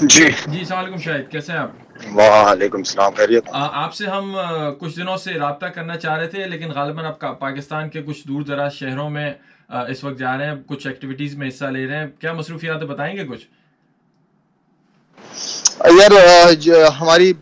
[0.00, 1.70] جی۔ جی السلام علیکم شاہد کیسے ہیں آپ؟
[2.16, 4.36] وعلیکم السلام خیریت۔ آپ سے ہم
[4.80, 8.42] کچھ دنوں سے رابطہ کرنا چاہ رہے تھے لیکن غالباً آپ پاکستان کے کچھ دور
[8.42, 9.32] دراز شہروں میں
[9.88, 13.16] اس وقت جا رہے ہیں کچھ ایکٹیویٹیز میں حصہ لے رہے ہیں۔ کیا مصروفیات بتائیں
[13.16, 13.46] گے کچھ؟
[15.90, 16.12] یار
[17.00, 17.32] ہماری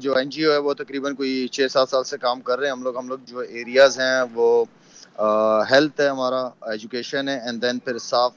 [0.00, 2.66] جو این جی او ہے وہ تقریباً کوئی چھ سات سال سے کام کر رہے
[2.66, 4.48] ہیں۔ ہم لوگ ہم لوگ جو ایریاز ہیں وہ
[5.70, 8.32] ہیلتھ ہے ہمارا ایجوکیشن ہے اینڈ دین پھر صاف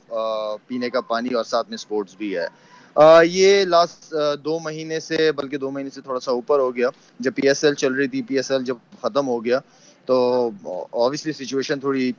[0.68, 2.48] پینے کا پانی اور ساتھ میں اسپورٹس بھی ہے۔
[3.24, 4.14] یہ لاسٹ
[4.46, 7.64] دو مہینے سے بلکہ دو مہینے سے تھوڑا سا اوپر ہو گیا۔ جب پی ایس
[7.64, 9.60] ایل چل رہی تھی پی ایس ایل جب ختم ہو گیا
[10.08, 10.16] تو
[10.66, 12.12] آبویسلی سچویشن تھوڑی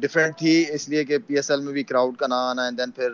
[0.00, 2.78] ڈفرینٹ تھی۔ اس لیے کہ پی ایس ایل میں بھی کراؤڈ کا نہ آنا اینڈ
[2.78, 3.10] دین پھر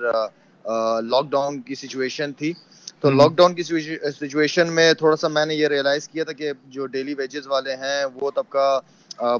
[1.02, 2.52] لاک ڈاؤن کی سچویشن تھی۔
[3.00, 6.52] تو لاک ڈاؤن کی سچویشن میں تھوڑا سا میں نے یہ ریئلائز کیا تھا کہ
[6.66, 8.80] جو ڈیلی ویجز والے ہیں وہ طبقہ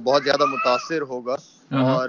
[0.05, 1.37] بہت زیادہ متاثر ہوگا۔
[1.71, 2.09] اور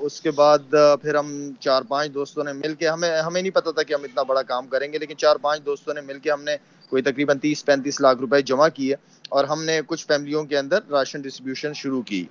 [0.00, 3.70] اس کے بعد پھر ہم چار پانچ دوستوں نے مل کے ہمیں ہمیں نہیں پتا
[3.70, 6.30] تھا کہ ہم اتنا بڑا کام کریں گے لیکن چار پانچ دوستوں نے مل کے
[6.30, 6.56] ہم نے
[6.88, 8.94] کوئی تقریباً تیس پینتیس لاکھ روپے جمع کیے
[9.28, 12.24] اور ہم نے کچھ فیملیوں کے اندر راشن ڈسٹریبیوشن شروع کی۔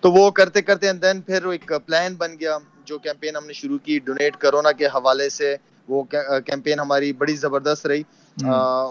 [0.00, 3.78] تو وہ کرتے کرتے دین پھر ایک پلان بن گیا جو کیمپین ہم نے شروع
[3.84, 5.56] کی ڈونیٹ کرونا کے حوالے سے۔
[5.88, 6.02] وہ
[6.46, 8.02] کیمپین ہماری بڑی زبردست رہی۔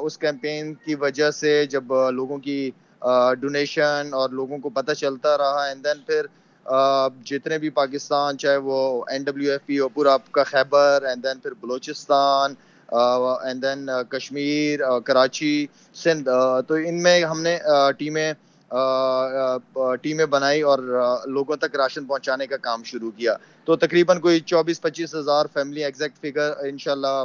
[0.02, 2.72] اس کیمپین کی وجہ سے جب لوگوں کی
[3.40, 6.26] ڈونیشن اور لوگوں کو پتہ چلتا رہا اینڈ دین پھر
[7.26, 11.24] جتنے بھی پاکستان، چاہے وہ این ڈبلیو ایف پی ہو، پورا آپ کا خیبر اینڈ
[11.24, 12.54] دین پھر بلوچستان
[12.90, 16.30] اینڈ دین کشمیر کراچی، سندھ
[16.68, 17.58] تو ان میں ہم نے
[17.98, 18.34] ٹیمیں
[20.02, 20.80] ٹیمیں بنائی اور
[21.28, 23.36] لوگوں تک راشن پہنچانے کا کام شروع کیا۔
[23.68, 27.24] تو تقریباً کوئی چوبیس پچیس ہزار فیملی ایگزیکٹ فگر ان شاء اللہ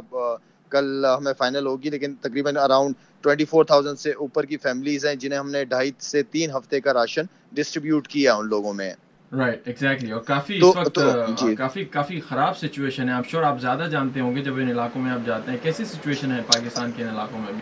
[0.73, 5.15] کل ہمیں فائنل ہوگی، لیکن تقریباً اراؤنڈ ٹوئنٹی فور تھاؤزینڈ سے اوپر کی فیملیز ہیں،
[5.15, 8.93] جنہیں ہم نے ڈھائی سے تین ہفتے کا راشن ڈسٹریبیوٹ کیا ان لوگوں میں۔
[9.33, 9.69] رائٹ
[10.13, 10.99] اور کافی اس وقت
[11.39, 14.69] جی۔ کافی کافی خراب سچویشن ہے۔ آپ شور آپ زیادہ جانتے ہوں گے جب ان
[14.71, 17.61] علاقوں میں آپ جاتے ہیں۔ کیسی سچویشن ہے پاکستان کے ان علاقوں میں بھی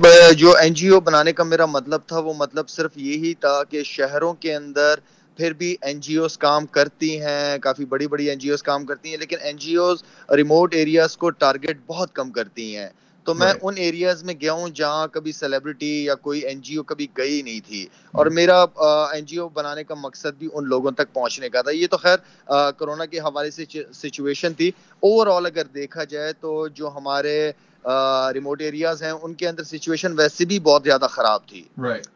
[0.00, 3.62] میں جو این جی او بنانے کا میرا مطلب تھا وہ مطلب صرف یہی تھا
[3.64, 5.00] کہ شہروں کے اندر
[5.38, 8.84] پھر بھی این جی اوز کام کرتی ہیں۔ کافی بڑی بڑی این جی اوز کام
[8.86, 10.02] کرتی ہیں لیکن N G Os
[10.36, 12.88] remote areas کو ٹارگیٹ بہت کم کرتی ہیں۔
[13.28, 16.82] تو میں ان ایریاز میں گیا ہوں جہاں کبھی سیلیبریٹی یا کوئی این جی او
[16.82, 18.60] کبھی گئی نہیں تھی اور میرا
[19.12, 21.96] این جی او بنانے کا مقصد بھی ان لوگوں تک پہنچنے کا تھا۔ یہ تو
[21.96, 22.16] خیر
[22.78, 24.70] کرونا کے حوالے سے سچویشن تھی۔
[25.02, 27.36] اوور آل اگر دیکھا جائے تو جو ہمارے
[28.34, 31.62] ریموٹ ایریاز ہیں ان کے اندر سچویشن ویسے بھی بہت زیادہ خراب تھی۔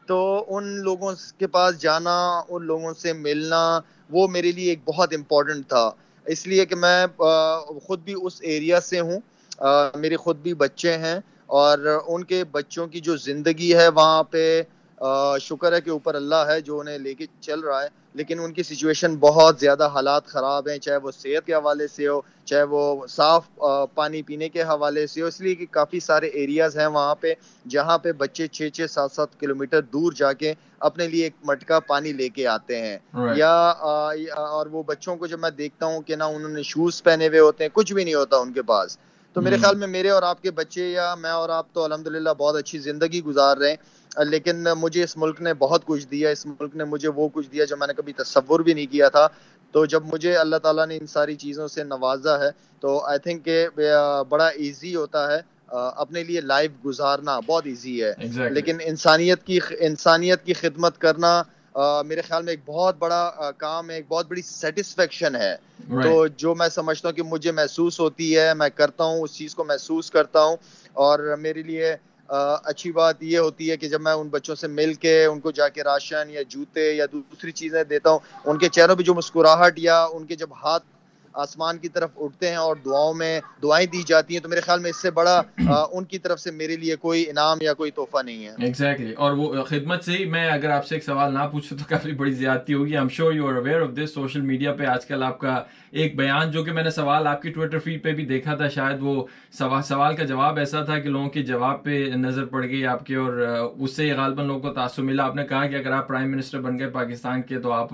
[0.06, 2.16] تو ان لوگوں کے پاس جانا
[2.48, 3.62] ان لوگوں سے ملنا
[4.10, 5.90] وہ میرے لیے ایک بہت امپورٹنٹ تھا۔
[6.26, 7.06] اس لیے کہ میں
[7.86, 9.20] خود بھی اس ایریا سے ہوں۔
[9.94, 11.18] میرے خود بھی بچے ہیں
[11.50, 14.62] اور ان کے بچوں کی جو زندگی ہے وہاں پہ
[15.40, 18.52] شکر ہے کہ اوپر اللہ ہے جو انہیں لے کے چل رہا ہے لیکن ان
[18.52, 22.62] کی سچویشن بہت زیادہ حالات خراب ہیں چاہے وہ صحت کے حوالے سے ہو چاہے
[22.62, 23.44] وہ صاف
[23.94, 27.32] پانی پینے کے حوالے سے ہو اس لیے کہ کافی سارے ایریاز ہیں وہاں پہ
[27.66, 31.34] جہاں پہ بچے چھ چھ سات سات کلو میٹر دور جا کے اپنے لیے ایک
[31.44, 32.98] مٹکا پانی لے کے آتے ہیں۔
[33.34, 33.52] یا
[34.36, 37.40] اور وہ بچوں کو جب میں دیکھتا ہوں کہ نہ انہوں نے شوز پہنے ہوئے
[37.40, 38.96] ہوتے ہیں کچھ بھی نہیں ہوتا ان کے پاس۔
[39.32, 42.06] تو میرے خیال میں میرے اور آپ کے بچے یا میں اور آپ تو الحمد
[42.06, 43.76] للہ بہت اچھی زندگی گزار رہے ہیں۔
[44.24, 47.64] لیکن مجھے اس ملک نے بہت کچھ دیا اس ملک نے مجھے وہ کچھ دیا
[47.64, 49.26] جو میں نے کبھی تصور بھی نہیں کیا تھا۔
[49.74, 52.50] تو جب مجھے اللہ تعالیٰ نے ان ساری چیزوں سے نوازا ہے
[52.80, 53.66] تو آئی تھنک کہ
[54.28, 55.40] بڑا ایزی ہوتا ہے
[55.96, 58.12] اپنے لیے لائف گزارنا بہت ایزی ہے۔
[58.48, 61.42] لیکن انسانیت کی انسانیت کی خدمت کرنا
[62.06, 65.56] میرے خیال میں ایک بہت بڑا کام ہے ایک بہت بڑی سیٹسفیکشن ہے۔
[66.02, 69.54] تو جو میں سمجھتا ہوں کہ مجھے محسوس ہوتی ہے میں کرتا ہوں اس چیز
[69.54, 70.56] کو محسوس کرتا ہوں۔
[70.92, 71.96] اور میرے لیے
[72.64, 75.50] اچھی بات یہ ہوتی ہے کہ جب میں ان بچوں سے مل کے ان کو
[75.50, 79.14] جا کے راشن یا جوتے یا دوسری چیزیں دیتا ہوں ان کے چہروں پہ جو
[79.14, 80.84] مسکراہٹ یا ان کے جب ہاتھ
[81.34, 84.80] آسمان کی طرف اٹھتے ہیں اور دعاؤں میں دعائیں دی جاتی ہیں، تو میرے خیال
[84.80, 85.40] میں اس سے بڑا
[85.92, 89.14] ان کی طرف سے میرے لیے کوئی انعام یا کوئی تحفہ نہیں ہے۔ Exactly exactly.
[89.16, 92.12] اور وہ خدمت سے ہی میں اگر آپ سے ایک سوال نہ پوچھوں تو کافی
[92.12, 95.22] بڑی زیادتی ہوگی۔ I'm sure you are aware of this social media پہ آج کل
[95.22, 98.24] آپ کا ایک بیان، جو کہ میں نے سوال آپ کی ٹویٹر فیڈ پہ بھی
[98.26, 99.24] دیکھا تھا، شاید وہ
[99.88, 103.16] سوال کا جواب ایسا تھا کہ لوگوں کے جواب پہ نظر پڑ گئی آپ کے
[103.16, 103.32] اور
[103.78, 106.60] اس سے غالباً لوگوں کو تاثر ملا۔ آپ نے کہا کہ اگر آپ پرائم منسٹر
[106.60, 107.90] بن گئے پاکستان کے، تو آپ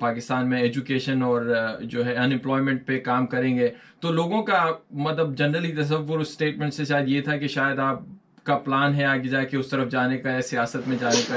[0.00, 1.42] پاکستان میں ایجوکیشن اور
[1.82, 3.68] جو ہے انمپلائمنٹ پہ کام کریں گے۔
[4.00, 7.98] تو لوگوں کا مطلب جنرلی تصور اس اسٹیٹمنٹ سے شاید یہ تھا کہ شاید آپ
[8.44, 11.34] کا پلان ہے آگے جا کے اس طرف جانے کا یا سیاست میں جانے کا۔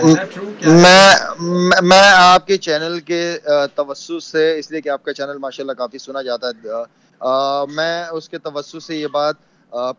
[0.65, 3.37] میں میں آپ کے چینل کے
[3.75, 8.03] توسط سے، اس لیے کہ آپ کا چینل ماشاء اللہ کافی سنا جاتا ہے۔ میں
[8.05, 9.35] اس کے توسط سے یہ بات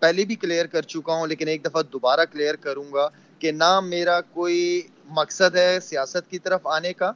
[0.00, 3.08] پہلے بھی کلیئر کر چکا ہوں، لیکن ایک دفعہ دوبارہ کلیئر کروں گا
[3.38, 4.80] کہ نہ میرا کوئی
[5.16, 7.12] مقصد ہے سیاست کی طرف آنے کا۔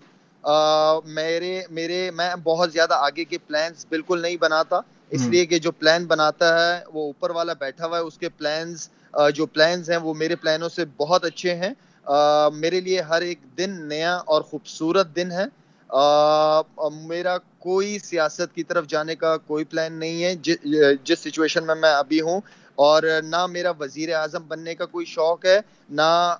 [1.05, 4.81] میرے میرے میں بہت زیادہ آگے کے پلانس بالکل نہیں بناتا۔
[5.11, 8.29] اس لیے کہ جو پلان بناتا ہے وہ اوپر والا بیٹھا ہوا ہے اس کے
[8.29, 8.89] پلانس
[9.35, 11.73] جو پلانس ہیں وہ میرے پلانوں سے بہت اچھے ہیں۔
[12.55, 15.45] میرے لیے ہر ایک دن نیا اور خوبصورت دن ہے۔
[17.03, 20.35] میرا کوئی سیاست کی طرف جانے کا کوئی پلان نہیں ہے۔
[21.05, 22.41] جس سچویشن میں میں ابھی ہوں
[22.75, 25.59] اور نہ میرا وزیر اعظم بننے کا کوئی شوق ہے
[25.91, 26.37] نہ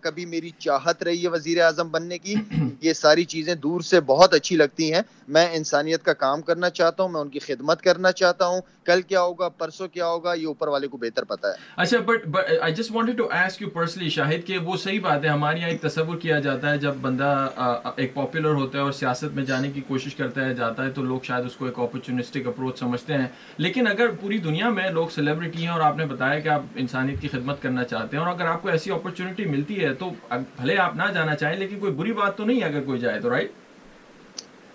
[0.00, 2.34] کبھی میری چاہت رہی ہے وزیر اعظم بننے کی۔
[2.80, 7.02] یہ ساری چیزیں دور سے بہت اچھی لگتی ہیں۔ میں انسانیت کا کام کرنا چاہتا
[7.02, 10.46] ہوں میں ان کی خدمت کرنا چاہتا ہوں۔ کل کیا ہوگا پرسوں کیا ہوگا یہ
[10.46, 14.08] اوپر والے کو بہتر پتا ہے۔ اچھا but I just wanted to ask you personally
[14.08, 17.48] Shahid کہ وہ صحیح بات ہے ہمارے یہاں ایک تصور کیا جاتا ہے جب بندہ
[17.96, 21.02] ایک پاپولر ہوتا ہے اور سیاست میں جانے کی کوشش کرتا ہے جاتا ہے تو
[21.02, 23.26] لوگ شاید اس کو ایک اپرچونسٹک اپروچ سمجھتے ہیں۔
[23.56, 27.20] لیکن اگر پوری دنیا میں لوگ سیلیبریٹی ہیں اور آپ نے بتایا کہ آپ انسانیت
[27.20, 30.78] کی خدمت کرنا چاہتے ہیں اور اگر آپ کو ایسی اپرچونٹی ملتی ہے تو بھلے
[30.78, 33.30] آپ نہ جانا چاہیں لیکن کوئی بری بات تو نہیں ہے اگر کوئی جائے تو
[33.30, 33.50] رائٹ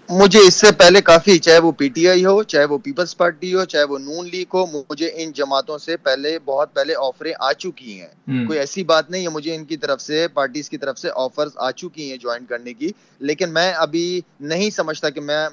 [0.10, 3.54] مجھے اس سے پہلے کافی چاہے وہ پی ٹی آئی ہو چاہے وہ پیپلز پارٹی
[3.56, 7.54] ہو چاہے وہ نون لیگ ہو مجھے ان جماعتوں سے پہلے بہت پہلے آفریں آ
[7.54, 8.08] چکی ہیں۔
[8.48, 11.52] کوئی ایسی بات نہیں ہے مجھے ان کی طرف سے پارٹیز کی طرف سے آفرز
[11.56, 15.48] آ چکی ہیں جوائن کرنے کی۔ لیکن میں ابھی نہیں سمجھتا کہ میں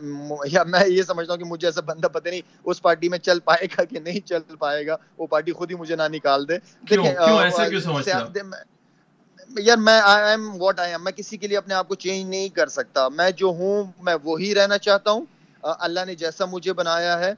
[0.52, 3.40] یا میں یہ سمجھتا ہوں کہ مجھے ایسا بندہ پتہ نہیں اس پارٹی میں چل
[3.40, 6.58] پائے گا کہ نہیں چل پائے گا۔ وہ پارٹی خود ہی مجھے نہ نکال دے۔
[6.90, 7.12] دیکھیں
[9.58, 12.28] یار میں I am what I am میں کسی کے لیے اپنے آپ کو چینج
[12.30, 13.08] نہیں کر سکتا.
[13.08, 15.24] میں جو ہوں، میں وہی رہنا چاہتا ہوں.
[15.62, 17.32] اللہ نے جیسا مجھے بنایا ہے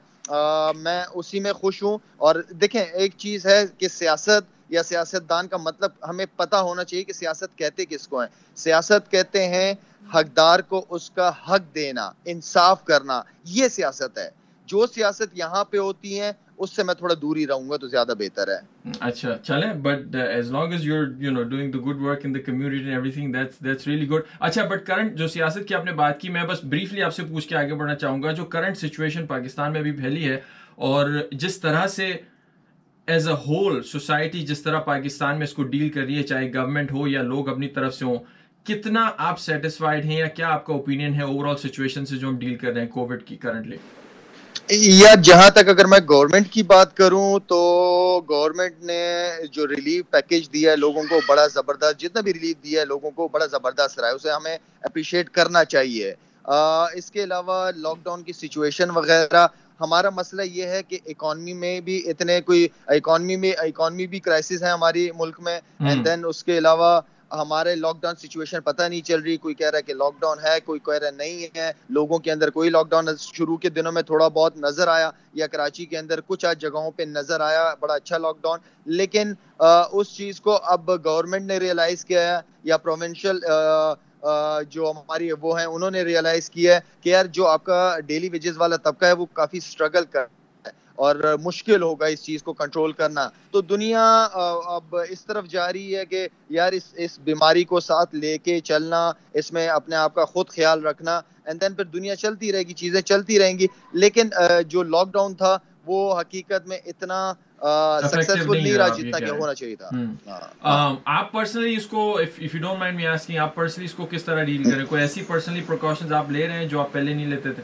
[0.75, 1.97] میں اسی میں خوش ہوں.
[2.17, 6.83] اور دیکھیں، ایک چیز ہے کہ سیاست، یا سیاست دان کا مطلب ہمیں پتہ ہونا
[6.83, 8.27] چاہیے کہ سیاست کہتے کس کو ہیں.
[8.57, 9.73] سیاست کہتے ہیں
[10.09, 13.21] حقدار کو اس کا حق دینا، انصاف کرنا.
[13.43, 14.29] یہ سیاست ہے.
[14.67, 17.87] جو سیاست یہاں پہ ہوتی ہیں اس سے میں تھوڑا دور ہی رہوں گا تو
[17.87, 22.01] زیادہ بہتر ہے۔ اچھا چلیں but as long as you you know doing the good
[22.01, 25.75] work in the community everything that's that's really good اچھا بٹ کرنٹ جو سیاست کی
[25.75, 28.31] آپ نے بات کی، میں بس بریفلی آپ سے پوچھ کے آگے بڑھنا چاہوں گا،
[28.31, 30.39] جو کرنٹ سچویشن پاکستان میں ابھی پھیلی ہے،
[30.77, 32.11] اور جس طرح سے
[33.07, 36.53] ایز اے ہول سوسائٹی جس طرح پاکستان میں اس کو ڈیل کر رہی ہے، چاہے
[36.53, 38.17] گورنمنٹ ہو یا لوگ اپنی طرف سے ہوں،
[38.65, 42.27] کتنا آپ سیٹسفائڈ ہیں یا کیا آپ کا اوپینین ہے اوور آل سچویشن سے جو
[42.27, 43.77] ہم ڈیل کر رہے ہیں کووڈ کی کرنٹلی
[44.69, 47.57] یا جہاں تک اگر میں گورنمنٹ کی بات کروں تو
[48.29, 52.81] گورنمنٹ نے جو ریلیف پیکج دیا ہے لوگوں کو بڑا زبردست جتنا بھی ریلیف دیا
[52.81, 56.13] ہے لوگوں کو بڑا زبردست رہا ہے اسے ہمیں اپریشیٹ کرنا چاہیے۔
[56.93, 59.47] اس کے علاوہ لاک ڈاؤن کی سچویشن وغیرہ
[59.79, 64.63] ہمارا مسئلہ یہ ہے کہ اکانومی میں بھی اتنے کوئی اکانومی میں اکانومی بھی کرائسس
[64.63, 66.99] ہے ہماری ملک میں۔ اینڈ دین اس کے علاوہ
[67.35, 70.39] ہمارے لاک ڈاؤن سچویشن پتہ نہیں چل رہی، کوئی کہہ رہا ہے کہ لاک ڈاؤن
[70.43, 73.91] ہے، کوئی کہہ رہا نہیں ہے۔ لوگوں کے اندر کوئی لاک ڈاؤن شروع کے دنوں
[73.91, 77.73] میں تھوڑا بہت نظر آیا یا کراچی کے اندر کچھ آج جگہوں پہ نظر آیا،
[77.79, 78.59] بڑا اچھا لاک ڈاؤن
[78.97, 83.39] لیکن اس چیز کو اب گورنمنٹ نے ریئلائز کیا ہے یا پروونشل
[84.69, 88.29] جو ہماری وہ ہیں، انہوں نے ریئلائز کیا ہے کہ یار جو آپ کا ڈیلی
[88.29, 90.25] ویجز والا طبقہ ہے، وہ کافی اسٹرگل کر
[90.95, 94.05] اور مشکل ہوگا اس چیز کو کنٹرول کرنا۔ تو دنیا
[94.65, 98.59] اب اس طرف جا رہی ہے کہ یار اس اس بیماری کو ساتھ لے کے
[98.59, 102.63] چلنا اس میں اپنے آپ کا خود خیال رکھنا اینڈ دین پھر دنیا چلتی رہے
[102.63, 104.29] گی چیزیں چلتی رہیں گی۔ لیکن
[104.67, 107.33] جو لاک ڈاؤن تھا وہ حقیقت میں اتنا
[108.03, 109.89] سکسیسفل نہیں رہا جتنا کہ ہونا چاہیے تھا۔
[111.05, 114.23] آپ پرسنلی اس کو if you don't mind me asking آپ پرسنلی اس کو کس
[114.23, 117.25] طرح ڈیل کریں؟ کوئی ایسی پرسنلی پریکاشنز آپ لے رہے ہیں جو آپ پہلے نہیں
[117.25, 117.63] لیتے تھے؟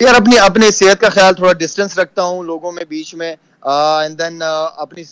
[0.00, 4.18] یار، اپنی اپنے صحت کا خیال تھوڑا ڈسٹینس رکھتا ہوں، لوگوں میں بیچ میں اینڈ
[4.18, 4.42] دین
[4.76, 5.04] اپنی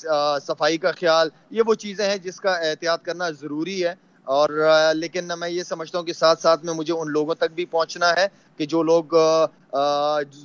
[0.47, 3.95] صفائی کا خیال، یہ وہ چیزیں ہیں جس کا احتیاط کرنا ضروری ہے۔
[4.27, 4.49] اور
[4.95, 8.13] لیکن میں یہ سمجھتا ہوں کہ ساتھ ساتھ میں مجھے ان لوگوں تک بھی پہنچنا
[8.17, 9.15] ہے کہ جو لوگ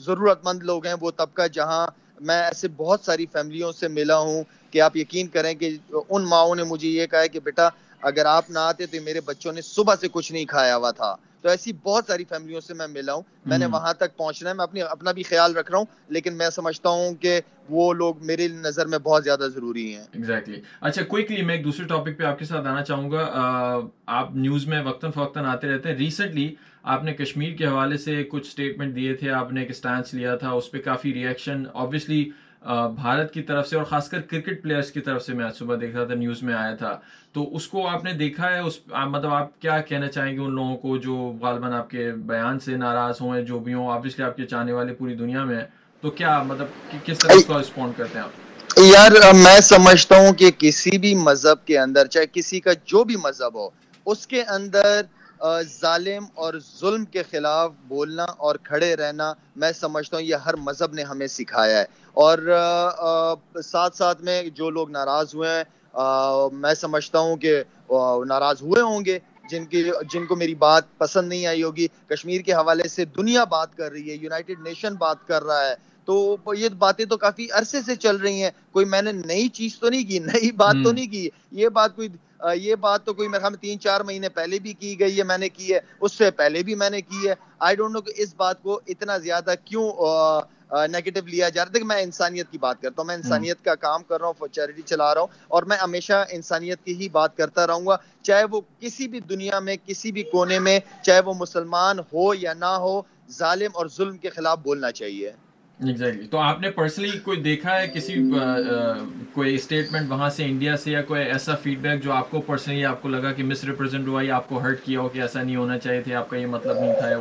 [0.06, 1.86] ضرورت مند لوگ ہیں، وہ طبقہ جہاں
[2.20, 5.76] میں ایسے بہت ساری فیملیوں سے ملا ہوں کہ آپ یقین کریں کہ
[6.10, 7.70] ان ماؤں نے مجھے یہ کہا ہے کہ بیٹا،
[8.02, 11.16] اگر آپ نہ آتے تو میرے بچوں نے صبح سے کچھ نہیں کھایا ہوا تھا۔
[11.42, 14.56] تو ایسی بہت ساری فیملیوں سے میں ملا ہوں۔ میں نے وہاں تک پہنچنا ہے۔
[14.56, 18.26] میں اپنی اپنا بھی خیال رکھ رہا ہوں لیکن میں سمجھتا ہوں کہ وہ لوگ
[18.26, 22.24] میرے نظر میں بہت زیادہ ضروری ہیں۔ ایگزیکٹلی اچھا کوئکلی میں ایک دوسرے ٹاپک پہ
[22.24, 23.32] آپ کے ساتھ آنا چاہوں گا۔
[24.06, 28.24] آپ نیوز میں وقتاً فوقتاً آتے رہتے ہیں۔ ریسنٹلی آپ نے کشمیر کے حوالے سے
[28.24, 32.30] کچھ اسٹیٹمنٹ دیے تھے۔ آپ نے ایک اسٹانس لیا تھا اس پہ کافی ریئیکشن آبویسلی
[32.96, 35.76] بھارت کی طرف سے اور خاص کر کرکٹ پلیئرس کی طرف سے میں آج صبح
[35.82, 37.00] دیکھ رہا تھا نیوز میں آیا تھا۔
[37.34, 40.56] تو اس کو آپ نے دیکھا ہے؟ اس مطلب آپ کیا کہنا چاہیں گے ان
[40.56, 44.38] لوگوں کو جو غالباً آپ کے بیان سے ناراض ہوں جو بھی ہوں؟ آبویسلی آپ
[44.38, 45.64] کے چاہنے والے پوری دنیا میں۔
[46.02, 46.68] تو کیا مطلب
[47.06, 51.16] کس طرح اس کا رسپونڈ کرتے ہیں آپ؟ یار میں سمجھتا ہوں کہ کسی بھی
[51.16, 53.70] مذہب کے اندر، چاہے کسی کا جو بھی مذہب ہو،
[54.06, 55.02] اس کے اندر
[55.82, 60.94] ظالم اور ظلم کے خلاف بولنا اور کھڑے رہنا، میں سمجھتا ہوں یہ ہر مذہب
[60.94, 61.86] نے ہمیں سکھایا ہے۔
[62.18, 62.38] اور
[63.64, 67.62] ساتھ ساتھ میں جو لوگ ناراض ہوئے ہیں میں سمجھتا ہوں کہ
[68.28, 69.18] ناراض ہوئے ہوں گے
[69.50, 69.84] جن کی
[70.14, 73.92] جن کو میری بات پسند نہیں آئی ہوگی کشمیر کے حوالے سے دنیا بات کر
[73.92, 75.76] رہی ہے یونائٹڈ نیشن بات کر رہا ہے
[76.08, 79.80] تو یہ باتیں تو کافی عرصے سے چل رہی ہیں کوئی میں نے نئی چیز
[79.80, 82.10] تو نہیں کی نئی بات تو نہیں کی یہ بات کوئی
[82.56, 85.50] یہ بات تو کوئی میرے تین چار مہینے پہلے بھی کی گئی ہے میں نے
[85.50, 88.34] کی ہے اس سے پہلے بھی میں نے کی ہے آئی ڈونٹ نو کہ اس
[88.38, 89.90] بات کو اتنا زیادہ کیوں
[90.70, 94.04] نیگیٹو لیا جا رہا ہے۔ میں انسانیت کی بات کرتا ہوں میں انسانیت کا کام
[94.04, 97.68] کر رہا ہوں چیریٹی چلا رہا ہوں اور میں ہمیشہ انسانیت کی ہی بات کرتا
[97.68, 102.00] رہوں گا۔ چاہے وہ کسی بھی دنیا میں کسی بھی کونے میں چاہے وہ مسلمان
[102.14, 105.32] ہو یا نہ ہو ظالم اور ظلم کے خلاف بولنا چاہیے۔
[105.80, 108.14] ایگزیکٹلی تو آپ نے پرسنلی کوئی دیکھا ہے کسی
[109.34, 112.86] کوئی اسٹیٹمنٹ وہاں سے انڈیا سے یا کوئی ایسا فیڈ بیک جو آپ کو پرسنلی
[112.86, 115.44] آپ کو لگا کہ مس ریپرزینٹ ہوا یا آپ کو ہرٹ کیا ہو کہ ایسا
[115.44, 117.18] نہیں ہونا چاہیے تھے آپ کا یہ مطلب نہیں تھا یا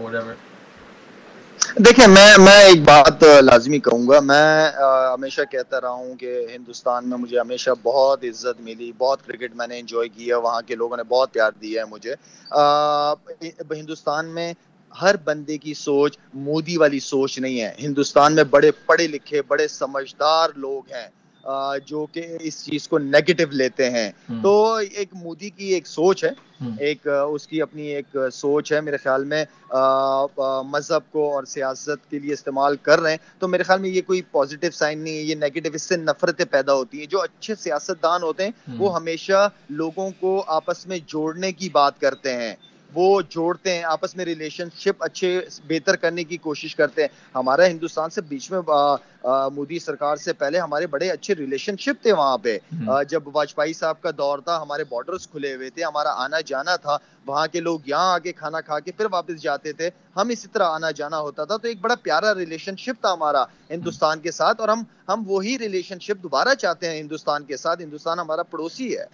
[1.84, 4.70] دیکھیں، میں میں ایک بات لازمی کہوں گا۔ میں
[5.12, 9.66] ہمیشہ کہتا رہا ہوں کہ ہندوستان میں مجھے ہمیشہ بہت عزت ملی، بہت کرکٹ میں
[9.66, 12.14] نے انجوائے کیا، وہاں کے لوگوں نے بہت پیار دیا ہے مجھے۔
[13.70, 14.52] ہندوستان میں
[14.92, 19.66] ہر بندے کی سوچ مودی والی سوچ نہیں ہے۔ ہندوستان میں بڑے پڑھے لکھے، بڑے
[19.68, 21.08] سمجھدار لوگ ہیں۔
[21.86, 24.10] جو کہ اس چیز کو نیگیٹو لیتے ہیں۔
[24.42, 26.30] تو ایک مودی کی ایک سوچ ہے۔
[26.78, 29.44] ایک اس کی اپنی ایک سوچ ہے۔ میرے خیال میں
[30.64, 34.02] مذہب کو اور سیاست کے لیے استعمال کر رہے ہیں۔ تو میرے خیال میں یہ
[34.06, 37.54] کوئی پازیٹیو سائن نہیں ہے۔ یہ نیگیٹو اس سے نفرتیں پیدا ہوتی ہیں۔ جو اچھے
[37.54, 42.54] سیاست دان ہوتے ہیں وہ ہمیشہ لوگوں کو آپس میں جوڑنے کی بات کرتے ہیں۔
[42.96, 47.66] وہ جوڑتے ہیں آپس میں ریلیشن شپ اچھے بہتر کرنے کی کوشش کرتے ہیں۔ ہمارا
[47.66, 48.60] ہندوستان سے بیچ میں
[49.54, 52.56] مودی سرکار سے پہلے ہمارے بڑے اچھے ریلیشن شپ تھے وہاں پہ۔
[53.08, 56.96] جب واجپئی صاحب کا دور تھا ہمارے بارڈرز کھلے ہوئے تھے ہمارا آنا جانا تھا۔
[57.26, 60.48] وہاں کے لوگ یہاں آ کے کھانا کھا کے پھر واپس جاتے تھے۔ ہم اسی
[60.52, 64.30] طرح آنا جانا ہوتا تھا۔ تو ایک بڑا پیارا ریلیشن شپ تھا ہمارا ہندوستان کے
[64.30, 68.42] ساتھ۔ اور ہم ہم وہی ریلیشن شپ دوبارہ چاہتے ہیں ہندوستان کے ساتھ۔ ہندوستان ہمارا
[68.42, 69.04] پڑوسی ہے۔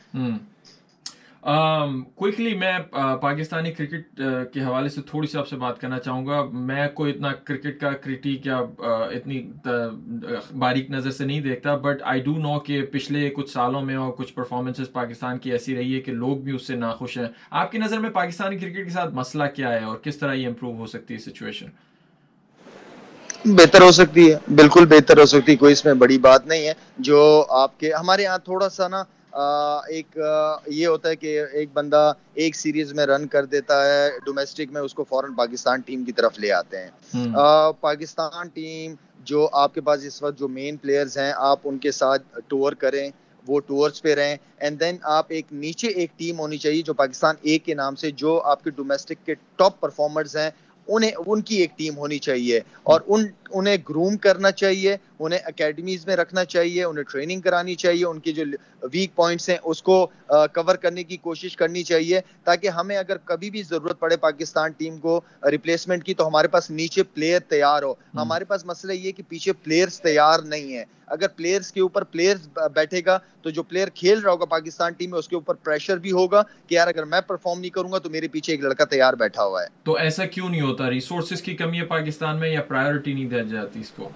[1.42, 5.80] Um, کوئکلی میں uh, پاکستانی کرکٹ uh, کے حوالے سے تھوڑی سی آپ سے بات
[5.80, 6.42] کرنا چاہوں گا.
[6.52, 9.40] میں کوئی اتنا کرکٹ کا کریٹک یا uh, اتنی
[10.58, 14.12] باریک نظر سے نہیں دیکھتا بٹ آئی ڈو نو کہ پچھلے کچھ سالوں میں اور
[14.18, 17.26] کچھ پرفارمنسز پاکستان کی ایسی رہی ہے کہ لوگ بھی اس سے ناخوش ہیں.
[17.50, 20.46] آپ کی نظر میں پاکستانی کرکٹ کے ساتھ مسئلہ کیا ہے اور کس طرح یہ
[20.49, 21.66] امپروو ہو سکتی ہے سچویشن
[23.44, 24.38] بہتر ہو سکتی ہے.
[24.56, 26.72] بالکل بہتر ہو سکتی کوئی اس میں بڑی بات نہیں ہے.
[26.99, 30.18] جو آپ کے، ہمارے یہاں تھوڑا سا نا ایک
[30.66, 34.80] یہ ہوتا ہے کہ ایک بندہ ایک سیریز میں رن کر دیتا ہے ڈومیسٹک میں
[34.80, 36.90] اس کو فوراً پاکستان ٹیم کی طرف لے آتے ہیں۔
[37.80, 41.90] پاکستان ٹیم جو آپ کے پاس اس وقت جو مین پلیئرز ہیں آپ ان کے
[41.92, 43.08] ساتھ ٹور کریں
[43.46, 47.34] وہ ٹورس پہ رہیں۔ اینڈ دین آپ ایک نیچے ایک ٹیم ہونی چاہیے جو پاکستان
[47.42, 50.50] اے کے نام سے جو آپ کے ڈومیسٹک کے ٹاپ پرفارمرز ہیں
[50.88, 56.06] انہیں ان کی ایک ٹیم ہونی چاہیے۔ اور ان انہیں گروم کرنا چاہیے انہیں اکیڈمیز
[56.06, 58.44] میں رکھنا چاہیے انہیں ٹریننگ کرانی چاہیے ان کی جو
[58.92, 60.06] ویک پوائنٹس ہیں اس کو
[60.54, 64.98] کور کرنے کی کوشش کرنی چاہیے تاکہ ہمیں اگر کبھی بھی ضرورت پڑے پاکستان ٹیم
[64.98, 69.22] کو ریپلیسمنٹ کی تو ہمارے پاس نیچے پلیئر تیار ہو۔ ہمارے پاس مسئلہ یہ کہ
[69.28, 73.88] پیچھے پلیئرز تیار نہیں ہے اگر پلیئرز کے اوپر پلیئرز بیٹھے گا تو جو پلیئر
[73.88, 77.04] کھیل رہا ہوگا پاکستان ٹیم میں اس کے اوپر پریشر بھی ہوگا کہ یار اگر
[77.04, 79.96] میں پرفارم نہیں کروں گا تو میرے پیچھے ایک لڑکا تیار بیٹھا ہوا ہے۔ تو
[79.96, 83.80] ایسا کیوں نہیں ہوتا؟ ریسورسز کی کمی ہے پاکستان میں یا پرائیورٹی نہیں دی جاتی
[83.80, 84.08] اس کو؟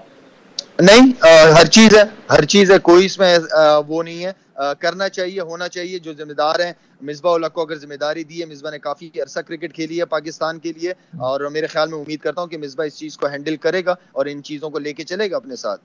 [0.81, 1.13] نہیں
[1.59, 3.39] ہر چیز ہے، ہر چیز ہے، کوئی اس میں
[3.87, 4.33] وہ نہیں ہے۔
[4.79, 8.41] کرنا چاہیے، ہونا چاہیے، جو ذمہ دار ہیں، مصباح اللہ کو اگر ذمہ داری دی
[8.41, 11.99] ہے، مصباح نے کافی عرصہ کرکٹ کھیلی ہے پاکستان کے لیے۔ اور میرے خیال میں
[11.99, 14.79] امید کرتا ہوں کہ مصباح اس چیز کو ہینڈل کرے گا اور ان چیزوں کو
[14.79, 15.81] لے کے چلے گا اپنے ساتھ۔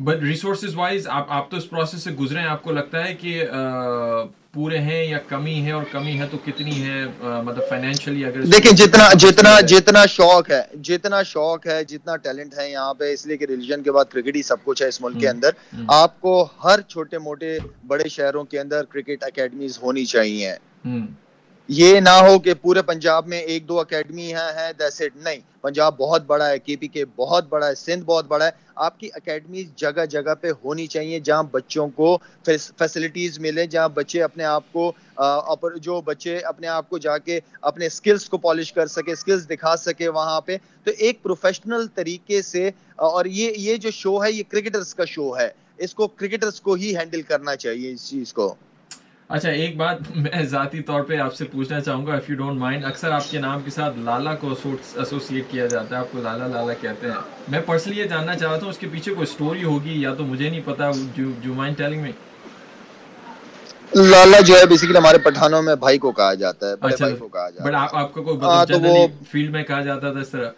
[0.00, 3.14] بٹ ریسورسز وائز آپ آپ تو اس پروسیس سے گزرے ہیں، آپ کو لگتا ہے
[3.14, 3.44] کہ
[4.54, 8.70] پورے ہیں یا کمی ہے اور کمی ہے تو کتنی ہے مطلب فائنینشلی اگر دیکھیں
[8.72, 13.36] جتنا جتنا جتنا شوق ہے جتنا شوق ہے جتنا ٹیلنٹ ہے یہاں پہ اس لیے
[13.36, 16.34] کہ ریلیجن کے بعد کرکٹ ہی سب کچھ ہے اس ملک کے اندر آپ کو
[16.64, 20.54] ہر چھوٹے موٹے بڑے شہروں کے اندر کرکٹ اکیڈمیز ہونی چاہیے۔
[21.68, 26.22] یہ نہ ہو کہ پورے پنجاب میں ایک دو اکیڈمی ہیں دیسٹ نہیں، پنجاب بہت
[26.26, 29.62] بڑا ہے کے پی کے بہت بڑا ہے سندھ بہت بڑا ہے۔ آپ کی اکیڈمی
[29.76, 34.92] جگہ جگہ پہ ہونی چاہیے جہاں بچوں کو فیسلٹیز ملے جہاں بچے اپنے آپ کو
[35.82, 39.76] جو بچے اپنے آپ کو جا کے اپنے سکلز کو پالش کر سکے سکلز دکھا
[39.76, 44.42] سکے وہاں پہ۔ تو ایک پروفیشنل طریقے سے اور یہ یہ جو شو ہے، یہ
[44.48, 48.54] کرکٹرز کا شو ہے۔ اس کو کرکٹرز کو ہی ہینڈل کرنا چاہیے، اس چیز کو۔
[49.32, 52.58] اچھا ایک بات میں ذاتی طور پہ آپ سے پوچھنا چاہوں گا اف یو ڈونٹ
[52.58, 54.48] مائنڈ اکثر آپ کے نام کے ساتھ لالا کو
[54.96, 58.62] ایسوسیٹ کیا جاتا ہے؟ آپ کو لالا لالا کہتے ہیں۔ میں پرسنلی یہ جاننا چاہتا
[58.62, 62.02] ہوں اس کے پیچھے کوئی اسٹوری ہوگی یا تو مجھے نہیں پتا جو مائنڈ ٹیلنگ
[62.02, 62.12] میں
[64.02, 67.16] لالا جو ہے بیسیکلی ہمارے پٹھانوں میں بھائی کو کہا جاتا ہے بڑے اچھا بھائی
[67.18, 70.50] کو کہا جاتا بٹ آپ آپ کو کوئی فیلڈ میں کہا جاتا تھا اس طرح؟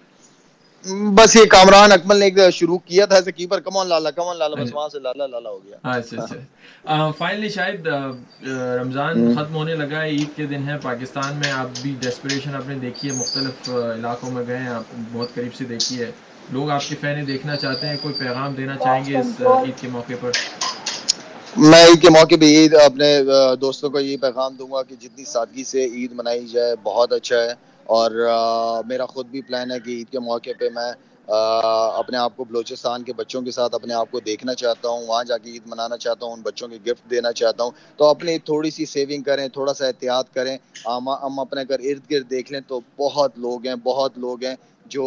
[0.86, 4.62] بس یہ کامران اکمل نے ایک شروع کیا تھا ایسے کیپر کمون لالا کمون لالا
[4.62, 7.86] بس وہاں سے لالا لالا ہو گیا۔ اچھا اچھا فائنلی شاید
[8.80, 12.68] رمضان ختم ہونے لگا ہے عید کے دن ہے پاکستان میں آپ بھی ڈیسپریشن آپ
[12.68, 16.10] نے دیکھی ہے مختلف علاقوں میں گئے ہیں آپ بہت قریب سے دیکھی ہے۔
[16.52, 19.88] لوگ آپ کے فین دیکھنا چاہتے ہیں کوئی پیغام دینا چاہیں گے اس عید کے
[19.88, 20.30] موقع پر؟
[21.56, 23.18] میں عید کے موقع پہ عید اپنے
[23.60, 27.36] دوستوں کو یہ پیغام دوں گا کہ جتنی سادگی سے عید منائی جائے بہت اچھا
[27.36, 27.52] ہے۔
[27.86, 28.10] اور
[28.86, 30.92] میرا خود بھی پلان ہے کہ عید کے موقع پہ میں
[31.94, 35.24] اپنے آپ کو بلوچستان کے بچوں کے ساتھ اپنے آپ کو دیکھنا چاہتا ہوں، وہاں
[35.24, 38.38] جا کے عید منانا چاہتا ہوں، ان بچوں کے گفٹ دینا چاہتا ہوں۔ تو اپنی
[38.38, 41.08] تھوڑی سی سیونگ کریں، تھوڑا سا احتیاط کریں۔ ہم
[41.40, 44.54] اپنے گھر ارد گرد دیکھ لیں تو بہت لوگ ہیں، بہت لوگ ہیں
[44.86, 45.06] جو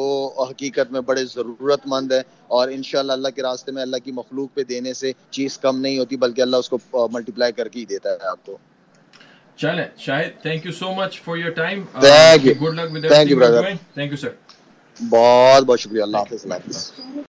[0.49, 4.55] حقیقت میں بڑے ضرورت مند ہیں۔ اور انشاءاللہ اللہ کے راستے میں اللہ کی مخلوق
[4.55, 6.77] پہ دینے سے چیز کم نہیں ہوتی، بلکہ اللہ اس کو
[7.11, 8.57] ملٹیپلائی کر کے ہی دیتا ہے آپ کو۔
[9.57, 11.83] چلیں Shahid thank you so much for your time
[12.61, 14.35] good luck with thank you brother thank you sir
[14.97, 17.26] بہت بہت شکریہ اللہ حافظ اللہ حافظ